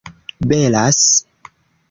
[0.49, 0.99] belas